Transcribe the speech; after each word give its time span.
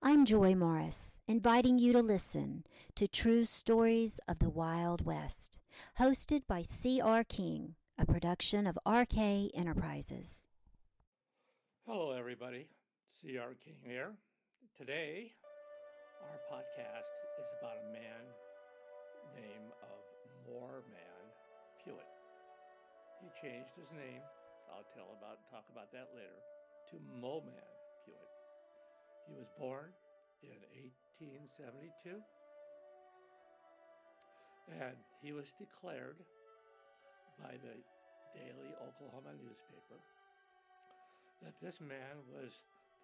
I'm 0.00 0.24
Joy 0.24 0.54
Morris, 0.54 1.22
inviting 1.26 1.80
you 1.80 1.92
to 1.92 2.00
listen 2.00 2.62
to 2.94 3.08
True 3.08 3.44
Stories 3.44 4.20
of 4.28 4.38
the 4.38 4.48
Wild 4.48 5.04
West, 5.04 5.58
hosted 5.98 6.42
by 6.46 6.62
C.R. 6.62 7.24
King, 7.24 7.74
a 7.98 8.06
production 8.06 8.68
of 8.68 8.78
RK 8.86 9.50
Enterprises. 9.54 10.46
Hello, 11.84 12.12
everybody. 12.12 12.68
C.R. 13.20 13.56
King 13.64 13.74
here. 13.82 14.12
Today, 14.78 15.32
our 16.22 16.38
podcast 16.46 17.10
is 17.42 17.50
about 17.58 17.82
a 17.82 17.92
man 17.92 18.22
named 19.34 19.72
of 19.82 19.98
Moorman 20.46 21.26
Pewitt. 21.84 22.06
He 23.20 23.26
changed 23.42 23.74
his 23.74 23.90
name. 23.90 24.22
I'll 24.70 24.86
tell 24.94 25.10
about 25.18 25.38
talk 25.50 25.64
about 25.72 25.90
that 25.90 26.10
later 26.14 26.38
to 26.90 26.96
Moman 27.20 27.66
Pewitt. 28.06 28.37
He 29.28 29.36
was 29.36 29.48
born 29.60 29.92
in 30.40 30.56
1872 31.20 32.16
and 34.80 34.96
he 35.20 35.32
was 35.32 35.52
declared 35.60 36.16
by 37.40 37.52
the 37.60 37.76
Daily 38.32 38.72
Oklahoma 38.80 39.36
newspaper 39.36 40.00
that 41.44 41.54
this 41.60 41.80
man 41.80 42.24
was 42.28 42.52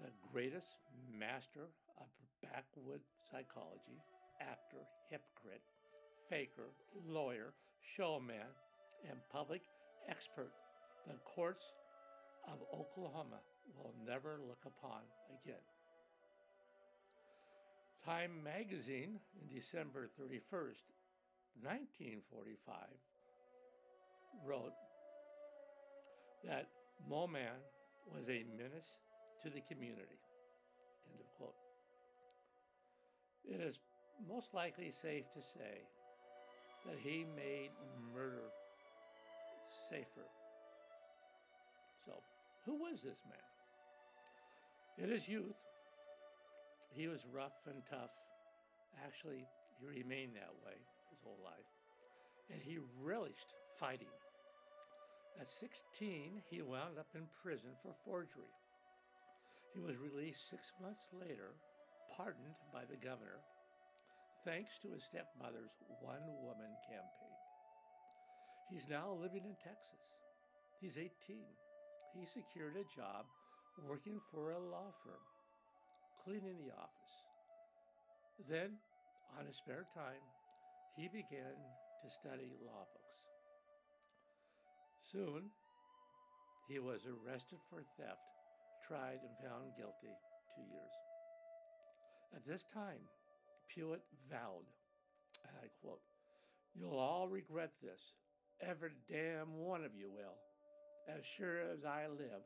the 0.00 0.10
greatest 0.32 0.80
master 1.12 1.68
of 2.00 2.08
backwood 2.42 3.00
psychology, 3.30 4.00
actor, 4.40 4.82
hypocrite, 5.08 5.62
faker, 6.28 6.72
lawyer, 7.06 7.52
showman, 7.96 8.48
and 9.08 9.18
public 9.30 9.62
expert 10.08 10.52
the 11.06 11.14
courts 11.24 11.72
of 12.48 12.58
Oklahoma 12.72 13.40
will 13.76 13.94
never 14.06 14.40
look 14.40 14.64
upon 14.64 15.00
again. 15.28 15.73
Time 18.04 18.32
magazine 18.44 19.18
in 19.40 19.48
December 19.48 20.10
31st, 20.20 20.84
1945, 21.62 22.76
wrote 24.46 24.74
that 26.44 26.68
Moman 27.10 27.56
was 28.12 28.28
a 28.28 28.44
menace 28.58 28.92
to 29.42 29.48
the 29.48 29.62
community. 29.72 30.20
End 31.08 31.18
of 31.18 31.32
quote. 31.38 31.54
It 33.48 33.62
is 33.62 33.78
most 34.28 34.52
likely 34.52 34.90
safe 34.90 35.30
to 35.32 35.40
say 35.40 35.80
that 36.84 36.98
he 37.02 37.24
made 37.34 37.70
murder 38.14 38.50
safer. 39.88 40.28
So, 42.04 42.12
who 42.66 42.74
was 42.74 43.00
this 43.02 43.22
man? 43.30 45.06
In 45.06 45.10
his 45.10 45.26
youth, 45.26 45.56
he 46.94 47.10
was 47.10 47.26
rough 47.34 47.58
and 47.66 47.82
tough. 47.90 48.14
Actually, 49.02 49.42
he 49.78 49.82
remained 49.82 50.38
that 50.38 50.54
way 50.62 50.78
his 51.10 51.18
whole 51.26 51.42
life. 51.42 51.70
And 52.54 52.62
he 52.62 52.78
relished 53.02 53.50
fighting. 53.80 54.14
At 55.40 55.50
16, 55.50 56.38
he 56.46 56.62
wound 56.62 56.94
up 56.94 57.10
in 57.18 57.26
prison 57.42 57.74
for 57.82 57.90
forgery. 58.06 58.54
He 59.74 59.82
was 59.82 59.98
released 59.98 60.46
six 60.48 60.70
months 60.78 61.10
later, 61.10 61.58
pardoned 62.14 62.54
by 62.70 62.86
the 62.86 63.02
governor, 63.02 63.42
thanks 64.46 64.78
to 64.86 64.94
his 64.94 65.02
stepmother's 65.02 65.74
one 65.98 66.22
woman 66.46 66.70
campaign. 66.86 67.38
He's 68.70 68.86
now 68.86 69.18
living 69.18 69.42
in 69.42 69.58
Texas. 69.58 70.06
He's 70.78 70.94
18. 70.94 71.10
He 72.14 72.22
secured 72.22 72.78
a 72.78 72.86
job 72.94 73.26
working 73.82 74.22
for 74.30 74.54
a 74.54 74.62
law 74.62 74.94
firm 75.02 75.33
cleaning 76.24 76.56
the 76.64 76.72
office. 76.72 77.14
Then, 78.48 78.80
on 79.38 79.46
his 79.46 79.56
spare 79.56 79.86
time, 79.94 80.24
he 80.96 81.08
began 81.08 81.54
to 82.02 82.08
study 82.10 82.56
law 82.64 82.88
books. 82.92 83.22
Soon, 85.12 85.52
he 86.68 86.78
was 86.78 87.06
arrested 87.06 87.58
for 87.68 87.84
theft, 88.00 88.24
tried, 88.88 89.20
and 89.20 89.36
found 89.44 89.76
guilty 89.76 90.16
two 90.56 90.64
years. 90.64 90.94
At 92.34 92.46
this 92.46 92.64
time, 92.72 93.04
Pewitt 93.68 94.02
vowed, 94.30 94.66
and 95.46 95.54
I 95.62 95.68
quote, 95.80 96.00
You'll 96.74 96.98
all 96.98 97.28
regret 97.28 97.70
this. 97.82 98.00
Every 98.60 98.90
damn 99.08 99.58
one 99.58 99.84
of 99.84 99.94
you 99.94 100.10
will. 100.10 100.36
As 101.08 101.22
sure 101.36 101.60
as 101.72 101.84
I 101.84 102.06
live, 102.08 102.42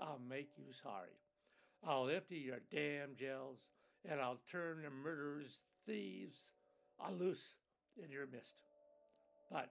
I'll 0.00 0.20
make 0.28 0.50
you 0.58 0.72
sorry. 0.82 1.16
I'll 1.86 2.10
empty 2.10 2.36
your 2.36 2.60
damn 2.70 3.16
jails, 3.16 3.58
and 4.08 4.20
I'll 4.20 4.40
turn 4.50 4.82
the 4.82 4.90
murderers, 4.90 5.60
thieves, 5.86 6.52
a 7.00 7.10
loose 7.10 7.56
in 8.02 8.10
your 8.10 8.26
midst. 8.26 8.56
But 9.50 9.70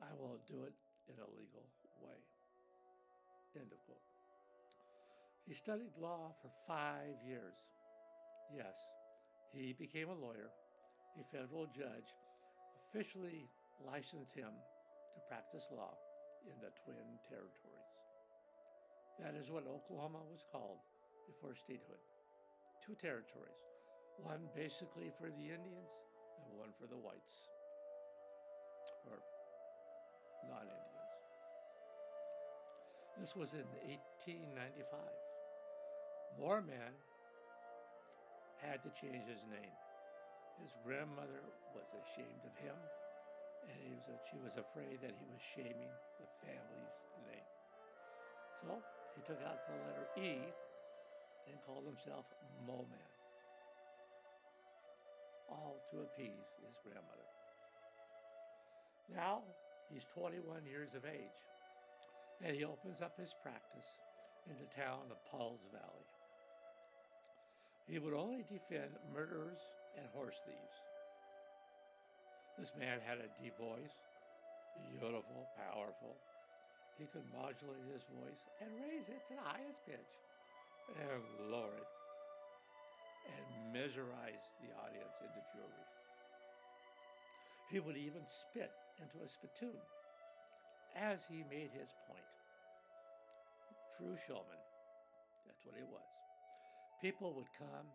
I 0.00 0.08
will 0.18 0.40
do 0.48 0.64
it 0.64 0.72
in 1.08 1.14
a 1.20 1.28
legal 1.36 1.64
way. 2.00 2.16
End 3.54 3.70
of 3.70 3.78
quote. 3.84 4.00
He 5.46 5.54
studied 5.54 5.92
law 6.00 6.32
for 6.40 6.50
five 6.66 7.20
years. 7.26 7.60
Yes, 8.56 8.74
he 9.52 9.74
became 9.74 10.08
a 10.08 10.14
lawyer. 10.14 10.48
A 11.20 11.24
federal 11.36 11.66
judge 11.66 12.08
officially 12.88 13.44
licensed 13.84 14.34
him 14.34 14.48
to 14.48 15.20
practice 15.28 15.68
law 15.76 15.92
in 16.48 16.56
the 16.60 16.72
Twin 16.84 17.04
Territories. 17.28 17.92
That 19.20 19.34
is 19.36 19.50
what 19.50 19.68
Oklahoma 19.68 20.24
was 20.30 20.44
called 20.50 20.80
before 21.26 21.54
statehood. 21.54 22.02
Two 22.84 22.94
territories, 22.98 23.62
one 24.18 24.42
basically 24.54 25.10
for 25.18 25.30
the 25.30 25.46
Indians 25.50 25.92
and 26.42 26.58
one 26.58 26.74
for 26.78 26.86
the 26.90 26.98
whites, 26.98 27.50
or 29.06 29.18
non 30.50 30.66
Indians. 30.66 30.92
This 33.20 33.36
was 33.36 33.54
in 33.54 33.68
1895. 34.18 34.98
Moorman 36.40 36.94
had 38.58 38.82
to 38.82 38.90
change 38.94 39.26
his 39.28 39.42
name. 39.50 39.76
His 40.62 40.72
grandmother 40.86 41.42
was 41.74 41.86
ashamed 41.92 42.42
of 42.46 42.54
him, 42.62 42.78
and 43.68 43.98
was, 44.06 44.18
she 44.30 44.38
was 44.42 44.54
afraid 44.58 45.02
that 45.02 45.14
he 45.14 45.26
was 45.26 45.42
shaming 45.54 45.92
the 46.18 46.28
family's 46.42 46.98
name. 47.26 47.50
So 48.62 48.78
he 49.14 49.20
took 49.26 49.42
out 49.42 49.58
the 49.66 49.76
letter 49.86 50.06
E 50.18 50.46
and 51.48 51.56
called 51.66 51.86
himself 51.86 52.26
Moman, 52.68 53.10
all 55.48 55.82
to 55.90 56.06
appease 56.06 56.48
his 56.62 56.76
grandmother. 56.84 57.28
Now 59.12 59.42
he's 59.92 60.06
21 60.14 60.64
years 60.64 60.94
of 60.96 61.04
age, 61.04 61.40
and 62.40 62.56
he 62.56 62.64
opens 62.64 63.02
up 63.02 63.18
his 63.18 63.34
practice 63.42 63.88
in 64.48 64.56
the 64.58 64.70
town 64.72 65.10
of 65.10 65.20
Pauls 65.30 65.62
Valley. 65.70 66.08
He 67.86 67.98
would 67.98 68.14
only 68.14 68.46
defend 68.48 68.94
murderers 69.12 69.60
and 69.98 70.06
horse 70.14 70.38
thieves. 70.46 70.78
This 72.58 72.72
man 72.78 73.02
had 73.04 73.18
a 73.18 73.32
deep 73.42 73.56
voice, 73.58 73.96
beautiful, 74.96 75.50
powerful. 75.58 76.16
He 76.96 77.08
could 77.10 77.26
modulate 77.32 77.84
his 77.90 78.04
voice 78.16 78.42
and 78.60 78.70
raise 78.80 79.08
it 79.08 79.20
to 79.28 79.34
the 79.34 79.44
highest 79.44 79.80
pitch 79.88 80.12
and 80.98 81.22
lower 81.50 81.74
it 81.76 81.92
and 83.28 83.72
mesmerize 83.72 84.44
the 84.60 84.70
audience 84.82 85.16
and 85.22 85.32
the 85.32 85.44
jury. 85.54 85.86
He 87.70 87.80
would 87.80 87.96
even 87.96 88.26
spit 88.26 88.72
into 89.00 89.24
a 89.24 89.28
spittoon 89.28 89.80
as 90.92 91.24
he 91.24 91.46
made 91.48 91.72
his 91.72 91.88
point. 92.04 92.28
True 93.96 94.16
showman, 94.28 94.62
that's 95.48 95.64
what 95.64 95.76
he 95.76 95.86
was. 95.86 96.12
People 97.00 97.32
would 97.34 97.48
come 97.56 97.88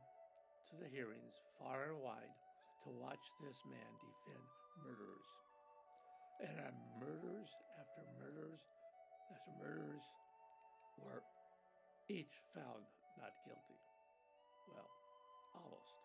to 0.72 0.76
the 0.82 0.90
hearings 0.90 1.38
far 1.62 1.94
and 1.94 2.02
wide 2.02 2.36
to 2.84 2.90
watch 2.98 3.22
this 3.44 3.60
man 3.70 3.92
defend 4.02 4.48
murderers. 4.82 5.32
And 6.42 6.56
on 6.70 6.76
murders 7.02 7.50
after 7.82 8.04
murders 8.22 8.62
after 9.32 9.52
murders 9.60 10.06
were 11.02 11.24
each 12.10 12.40
found 12.56 12.86
not 13.20 13.34
guilty. 13.46 13.80
Well, 14.72 14.90
almost. 15.56 15.96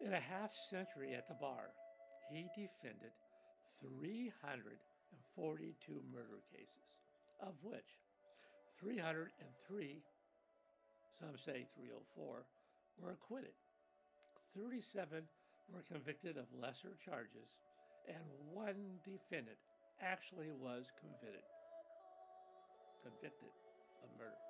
In 0.00 0.12
a 0.12 0.20
half 0.20 0.54
century 0.54 1.14
at 1.14 1.28
the 1.28 1.34
bar, 1.40 1.70
he 2.30 2.48
defended 2.54 3.12
342 3.80 6.02
murder 6.12 6.42
cases, 6.50 6.88
of 7.40 7.54
which 7.62 8.00
303, 8.80 10.02
some 11.18 11.36
say 11.36 11.66
304, 11.76 12.44
were 12.98 13.12
acquitted. 13.12 13.54
37 14.56 15.28
were 15.72 15.84
convicted 15.90 16.36
of 16.36 16.44
lesser 16.60 16.96
charges, 17.04 17.48
and 18.08 18.24
one 18.52 19.00
defendant 19.04 19.58
actually 20.00 20.50
was 20.50 20.90
convicted. 21.00 21.42
Convicted 23.02 23.52
of 24.02 24.08
murder. 24.18 24.45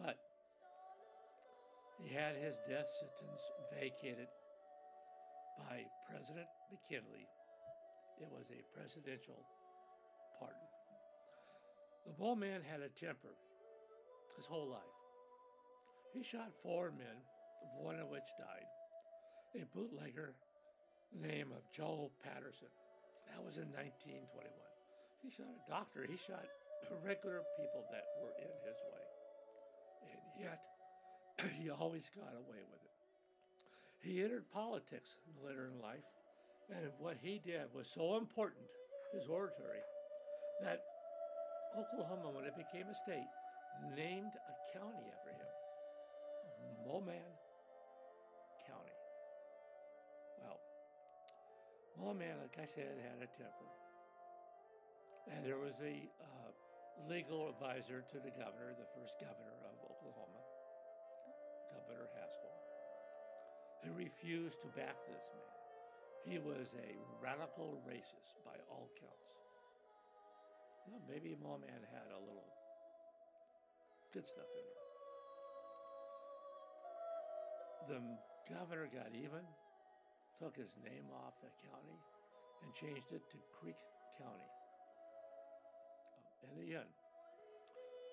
But 0.00 0.18
He 2.02 2.12
had 2.12 2.36
his 2.36 2.56
death 2.68 2.88
sentence 3.00 3.42
vacated 3.72 4.28
by 5.58 5.86
President 6.10 6.48
McKinley. 6.70 7.26
It 8.20 8.28
was 8.30 8.46
a 8.50 8.62
presidential 8.76 9.42
pardon. 10.38 10.68
The 12.06 12.14
Mole 12.18 12.36
Man 12.36 12.60
had 12.62 12.80
a 12.80 12.88
temper 12.88 13.34
his 14.36 14.46
whole 14.46 14.68
life. 14.68 14.98
He 16.12 16.22
shot 16.22 16.50
four 16.62 16.90
men, 16.90 17.16
one 17.78 17.98
of 17.98 18.08
which 18.08 18.26
died. 18.38 18.68
A 19.54 19.64
bootlegger 19.74 20.34
name 21.14 21.54
of 21.54 21.62
Joel 21.70 22.10
Patterson. 22.22 22.70
That 23.30 23.42
was 23.42 23.56
in 23.56 23.70
1921. 23.70 24.50
He 25.22 25.30
shot 25.30 25.50
a 25.50 25.70
doctor. 25.70 26.06
He 26.06 26.18
shot 26.18 26.44
regular 27.02 27.40
people 27.56 27.82
that 27.90 28.06
were 28.20 28.34
in 28.38 28.52
his 28.66 28.78
way. 28.92 29.13
And 30.10 30.44
yet, 30.44 30.60
he 31.60 31.70
always 31.70 32.10
got 32.14 32.32
away 32.34 32.62
with 32.70 32.82
it. 32.82 32.94
He 34.00 34.22
entered 34.22 34.44
politics 34.52 35.16
later 35.44 35.70
in 35.72 35.80
life, 35.80 36.04
and 36.68 36.92
what 36.98 37.16
he 37.22 37.40
did 37.44 37.72
was 37.74 37.88
so 37.88 38.16
important, 38.16 38.64
his 39.12 39.28
oratory, 39.28 39.80
that 40.62 40.80
Oklahoma, 41.76 42.30
when 42.30 42.44
it 42.44 42.56
became 42.56 42.86
a 42.88 42.94
state, 42.94 43.30
named 43.96 44.32
a 44.36 44.54
county 44.78 45.04
after 45.10 45.30
him 45.30 45.50
Moman 46.86 47.32
County. 48.68 48.98
Well, 50.38 50.60
Moman, 51.98 52.36
like 52.42 52.58
I 52.60 52.66
said, 52.66 52.92
had 53.00 53.18
a 53.24 53.30
temper. 53.32 53.68
And 55.32 55.44
there 55.44 55.56
was 55.56 55.74
a 55.80 56.08
uh, 56.20 56.50
legal 57.08 57.48
advisor 57.50 58.02
to 58.12 58.18
the 58.22 58.32
governor, 58.34 58.72
the 58.74 58.88
first 58.96 59.18
governor 59.20 59.56
of 59.66 59.74
Oklahoma, 59.84 60.42
Governor 61.74 62.08
Haskell, 62.16 62.58
who 63.84 63.92
refused 63.98 64.62
to 64.62 64.68
back 64.78 64.96
this 65.10 65.26
man. 65.34 65.52
He 66.24 66.36
was 66.40 66.72
a 66.80 66.96
radical 67.20 67.82
racist 67.84 68.40
by 68.46 68.56
all 68.72 68.88
counts. 68.96 69.28
Well, 70.88 71.02
maybe 71.08 71.36
Moman 71.36 71.84
had 71.92 72.08
a 72.12 72.20
little 72.24 72.48
good 74.12 74.24
stuff 74.24 74.48
in 74.56 74.64
him. 74.64 74.80
The 77.84 78.00
governor 78.48 78.88
got 78.88 79.12
even, 79.12 79.44
took 80.40 80.56
his 80.56 80.72
name 80.80 81.04
off 81.12 81.36
the 81.44 81.52
county, 81.68 82.00
and 82.64 82.72
changed 82.72 83.12
it 83.12 83.28
to 83.28 83.38
Creek 83.60 83.76
County. 84.16 84.48
In 86.44 86.60
the 86.60 86.76
end, 86.76 86.94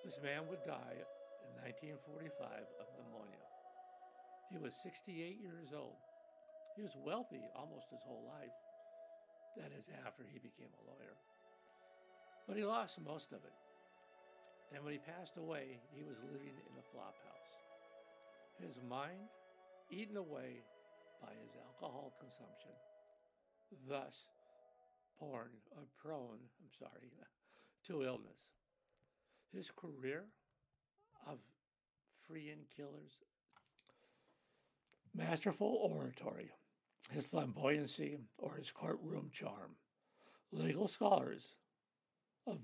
this 0.04 0.18
man 0.24 0.48
would 0.48 0.64
die 0.64 0.98
in 1.44 1.52
1945 1.68 2.32
of 2.80 2.88
pneumonia. 2.96 3.46
He 4.50 4.58
was 4.58 4.76
68 4.84 5.40
years 5.40 5.72
old. 5.76 6.00
He 6.76 6.84
was 6.84 6.96
wealthy 6.96 7.44
almost 7.56 7.92
his 7.92 8.04
whole 8.08 8.24
life. 8.28 8.56
That 9.60 9.76
is, 9.76 9.84
after 10.08 10.24
he 10.24 10.40
became 10.40 10.72
a 10.72 10.88
lawyer. 10.88 11.16
But 12.48 12.56
he 12.56 12.64
lost 12.64 13.04
most 13.04 13.36
of 13.36 13.44
it. 13.44 13.58
And 14.72 14.84
when 14.84 14.96
he 14.96 15.04
passed 15.04 15.36
away, 15.36 15.80
he 15.92 16.04
was 16.04 16.16
living 16.32 16.56
in 16.56 16.76
a 16.80 16.90
flop 16.96 17.20
house. 17.28 17.52
His 18.64 18.80
mind 18.88 19.28
eaten 19.92 20.16
away 20.16 20.64
by 21.20 21.36
his 21.44 21.52
alcohol 21.60 22.16
consumption, 22.20 22.72
thus 23.88 24.16
porn, 25.20 25.52
or 25.76 25.84
prone, 26.02 26.40
I'm 26.40 26.74
sorry, 26.80 27.12
to 27.88 28.04
illness. 28.04 28.38
His 29.54 29.70
career 29.72 30.26
of 31.28 31.40
freeing 32.28 32.66
killers, 32.76 33.18
masterful 35.14 35.68
oratory, 35.68 36.52
his 37.12 37.26
flamboyancy, 37.26 38.18
or 38.38 38.56
his 38.56 38.72
courtroom 38.72 39.30
charm. 39.34 39.76
Legal 40.52 40.88
scholars 40.88 41.56
of, 42.48 42.60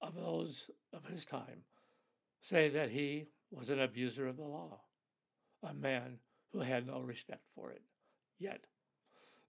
of 0.00 0.14
those 0.14 0.70
of 0.92 1.06
his 1.06 1.24
time 1.24 1.64
say 2.40 2.68
that 2.68 2.90
he 2.90 3.28
was 3.50 3.70
an 3.70 3.80
abuser 3.80 4.26
of 4.26 4.36
the 4.36 4.42
law, 4.42 4.80
a 5.62 5.74
man 5.74 6.18
who 6.52 6.60
had 6.60 6.86
no 6.86 7.00
respect 7.00 7.42
for 7.54 7.70
it. 7.70 7.82
Yet, 8.38 8.64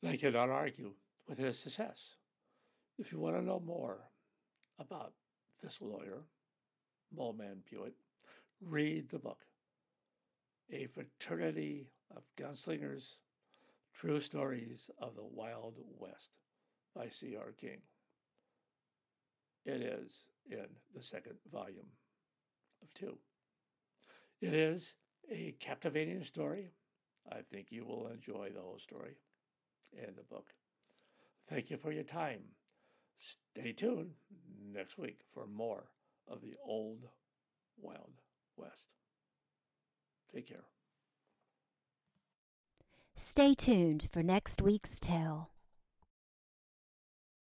they 0.02 0.18
cannot 0.18 0.50
argue 0.50 0.94
with 1.28 1.38
his 1.38 1.60
success. 1.60 2.16
If 2.98 3.12
you 3.12 3.20
want 3.20 3.36
to 3.36 3.42
know 3.42 3.60
more 3.60 4.10
about 4.80 5.14
this 5.62 5.80
lawyer, 5.82 6.24
Moleman 7.16 7.60
Buick, 7.70 7.94
read 8.62 9.10
the 9.10 9.20
book, 9.20 9.40
A 10.72 10.88
Fraternity 10.88 11.88
of 12.16 12.24
Gunslingers 12.38 13.16
True 13.94 14.20
Stories 14.20 14.90
of 15.00 15.16
the 15.16 15.26
Wild 15.26 15.76
West 15.98 16.30
by 16.96 17.10
C.R. 17.10 17.54
King. 17.60 17.82
It 19.66 19.82
is 19.82 20.12
in 20.50 20.68
the 20.96 21.04
second 21.04 21.36
volume 21.52 21.88
of 22.82 22.94
two. 22.94 23.18
It 24.40 24.54
is 24.54 24.96
a 25.32 25.56
captivating 25.60 26.24
story. 26.24 26.72
I 27.32 27.42
think 27.42 27.68
you 27.72 27.86
will 27.86 28.08
enjoy 28.08 28.52
the 28.54 28.62
whole 28.62 28.80
story 28.80 29.18
and 29.98 30.16
the 30.16 30.24
book. 30.24 30.54
Thank 31.50 31.70
you 31.70 31.78
for 31.78 31.92
your 31.92 32.04
time. 32.04 32.42
Stay 33.20 33.72
tuned 33.74 34.12
next 34.74 34.98
week 34.98 35.22
for 35.34 35.48
more 35.48 35.86
of 36.28 36.42
the 36.42 36.56
old 36.64 37.08
Wild 37.80 38.22
West. 38.56 38.84
Take 40.34 40.48
care. 40.48 40.66
Stay 43.16 43.54
tuned 43.54 44.08
for 44.12 44.22
next 44.22 44.62
week's 44.62 45.00
tale. 45.00 45.50